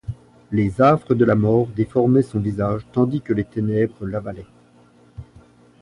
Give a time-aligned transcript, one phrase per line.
[0.51, 4.47] Les affres de la mort déformaient son visage tandis que les ténèbres l'avalaient.